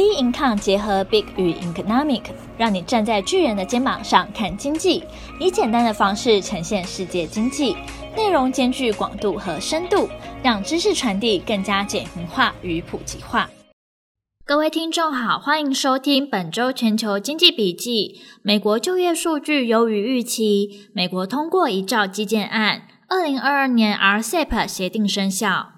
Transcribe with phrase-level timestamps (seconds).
[0.00, 2.22] Bincom 结合 Big 与 Economic，
[2.56, 5.04] 让你站在巨人的肩膀上看经济，
[5.38, 7.76] 以简单的方式呈现世界经济，
[8.16, 10.08] 内容兼具广度和深度，
[10.42, 13.50] 让知识传递更加简明化与普及化。
[14.46, 18.20] 各位听众好，欢迎收听本周全球经济笔记。
[18.42, 25.72] 美国就业数据优于预期，美国通过一兆基建案，二零二二年 RCEP 协定生效。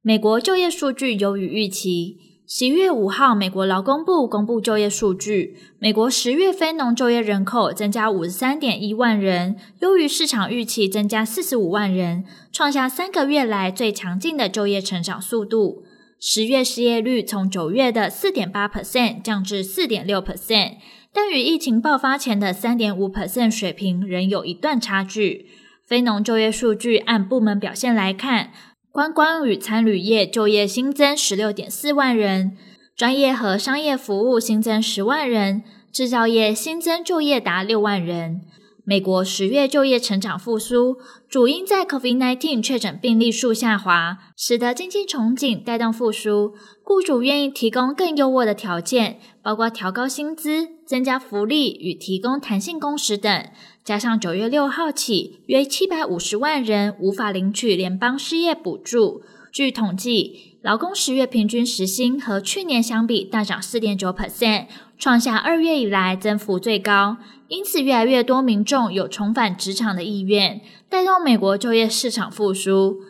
[0.00, 2.37] 美国就业数据优于预期。
[2.50, 15.82] 十一月五号，美国劳工部公布就业数据，美国十月非农就业人口增加五十三点一万人，优于市场预期增加四十五万人，创下三个月来最强劲的就业成长速度。
[16.18, 20.76] 十月失业率从九月的四点八 percent 降至四点六 percent，
[21.12, 25.44] 但与疫情爆发前的三点五 percent 水平仍有一段差距。
[25.84, 28.52] 非农就业数据按部门表现来看。
[28.90, 32.56] 观光与餐旅业就业新增十六点四万人，
[32.96, 38.40] 专业和商业服务新增十万人，制造业新增就业达六万人。
[38.84, 40.96] 美国十月就业成长复苏，
[41.28, 53.44] 主因在 COVID-19 确诊病例数下滑，使得经济憧憬带动复苏，雇主愿意提供更优渥的条件，包括调高薪资、增加福利与提供弹性工时等。
[53.84, 59.20] 加上九月六号起，约七百五十万人无法领取联邦失业补助。
[59.52, 67.18] 据统计，劳工十月平均时薪和去年相比大涨四点九 percent，创下二月以来增幅最高。
[67.48, 73.02] 因此，越来越多民众有重返职场的意愿，带动美国就业市场复苏。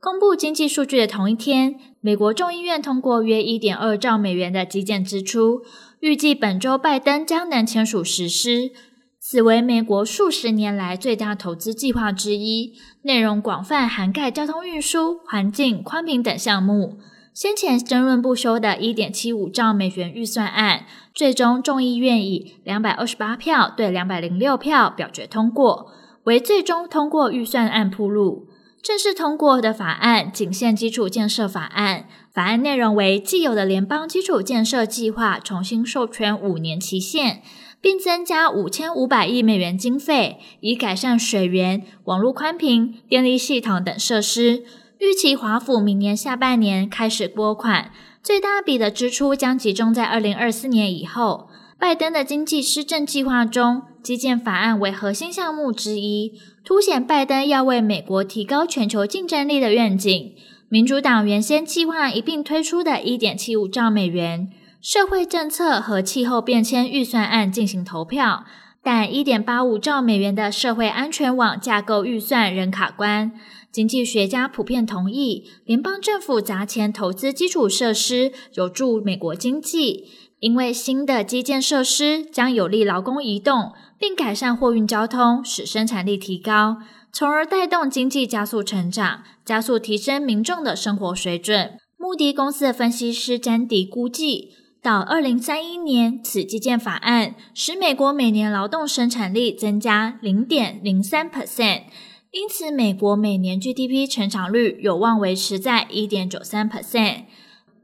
[0.00, 5.62] 公布经济数据的同一天，美国众议院通过约一点二兆美元的基建支出，
[6.04, 8.72] 预计本周拜登将能签署实施。
[9.18, 12.74] 此为美国数十年来最大投资计划之一，
[13.04, 16.98] 内容广泛，涵盖交通运输、环境、宽频等项目。
[17.32, 25.90] 先前争论不休的1.75兆美元预算案，最终众议院以228票对206票表决通过，
[26.24, 28.48] 为最终通过预算案铺路。
[28.82, 37.42] 正式通过的法案仅限基础建设法案，法案内容为既有的联邦基础建设计划重新授权五年期限。
[37.84, 44.64] 并增加五千五百亿美元经费，以改善水源、网络宽频、电力系统等设施。
[45.00, 47.90] 预期华府明年下半年开始拨款，
[48.22, 51.50] 最大笔的支出将集中在二零二四年以后。
[51.78, 56.32] 拜登的经济施政计划中，基建法案为核心项目之一，
[56.64, 60.32] 凸显拜登要为美国提高全球竞争力的愿景。
[60.74, 64.50] 民主党原先计划一并推出的一点七五兆美元。
[64.82, 68.44] 社会政策和气候变迁预算案进行投票，
[68.82, 73.30] 但一点八五兆美元的社会安全网架构预算仍卡关。
[73.70, 80.08] 经济学家普遍同意，联邦政府砸钱投资基础设施有助美国经济，
[80.40, 86.78] 因为新的基建设施将有利劳工移动，并改善货运交通，使生产力提高，
[87.16, 91.78] 从而带动经济加速成长，加速提升民众的生活水准。
[91.96, 94.50] 穆迪公司的分析师詹迪估计。
[94.82, 101.84] 到二零三一年，此基建法案使美国每年劳动生产力增加零点零三 percent，
[102.32, 107.26] 因此美国每年 GDP 成长率有望维持在一点九三 percent。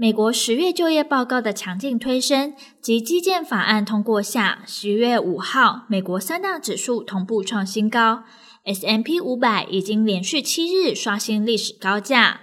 [0.00, 8.22] 美国十月就业报告的强劲推升及基建法案通过下，十月五号，美国三大指数同步创新高
[8.64, 12.42] S M P 五百已经连续七日刷新历史高价。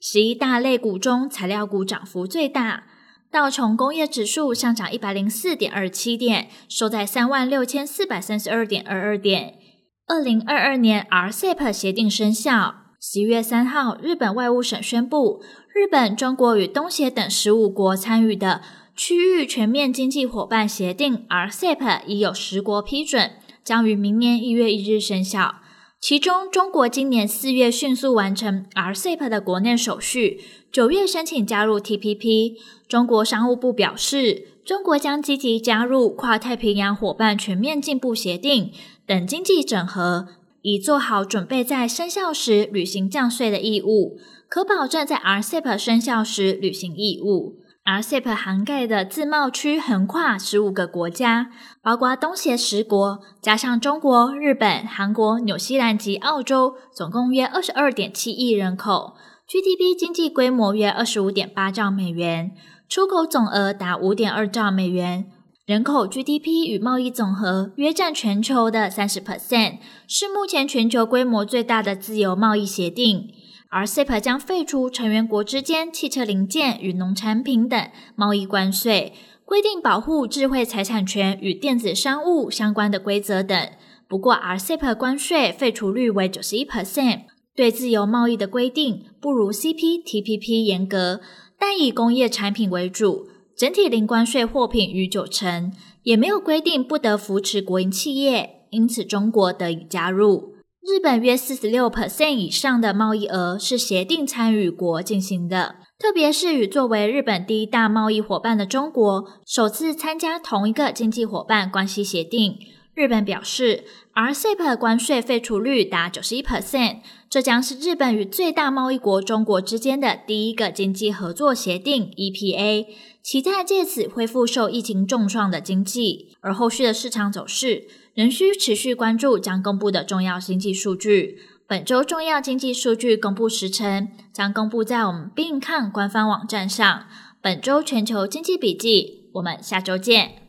[0.00, 2.84] 十一大类股中，材料股涨幅最大。
[3.32, 9.58] 道琼工业指数上涨一百零四点二七点，收在三万六千四百三十二点二二点。
[10.06, 12.81] 二零二二年 RCEP 协定生效。
[13.04, 15.42] 十一月三号，日本外务省宣布，
[15.74, 18.62] 日本、中国与东协等十五国参与的
[18.94, 23.32] 区域全面经济伙伴协定 RCEP 已有十国批准，
[23.64, 25.56] 将于明年一月一日生效。
[26.00, 32.54] 其中，中国今年四月迅速完成 RCEP 的国内手续，九月申请加入 TPP。
[32.86, 38.70] 中国商务部表示，中国将积极加入跨太平洋伙伴全面进步协定
[39.04, 40.28] 等经济整合，
[40.62, 44.16] 已做好准备在生效时履行降税的义务，
[44.48, 47.58] 可保证在 RCEP 生效时履行义务。
[47.84, 51.50] RCEP 涵盖的自贸区横跨十五个国家，
[51.82, 59.14] 包括东协十国，加上中国、日本、韩国、纽西兰及澳洲，总共约二十二点七亿人口
[59.48, 62.52] ，GDP 经济规模约二十五点八兆美元，
[62.88, 65.26] 出口总额达五点二兆美元，
[65.72, 73.30] 人口 GDP 与贸易总和约占全球的三十 percent，是目前全球规模最大的自由贸易协定。
[73.70, 79.14] RCEP 将废除成员国之间汽车零件与农产品等贸易关税，
[79.46, 83.70] 规定保护智慧财产权与电子商务相关的规则等。
[84.06, 87.22] 不过，RCEP 关税废除率为九十一 percent，
[87.56, 91.22] 对自由贸易的规定不如 CPTPP 严格，
[91.58, 93.28] 但以工业产品为主，
[93.62, 95.72] 整体零关税货品逾九成，
[96.02, 100.54] 也没有规定不得扶持国营企业，因此中国得以加入。
[100.80, 112.56] 日本约四十六 percent 以上的贸易额是协定参与国进行的，特别是与作为日本第一大贸易伙伴的中国首次参加同一个经济伙伴关系协定。
[112.94, 113.84] 日本表示
[114.14, 116.98] ，RCEP 关税废除率达九十一 percent，
[117.30, 122.86] 这将是日本与最大贸易国中国之间的第一个经济合作协定 EPA，
[123.22, 127.88] 期待借此恢复受疫情重创的经济，而后续的市场走势。
[128.14, 131.38] 仍需持续关注将公布的重要经济数据。
[131.66, 137.06] 本周重要经济数据公布时程将公布在我们 Being Cannes 官方网站上。
[137.40, 140.41] 本周全球经济笔记，我们下周见。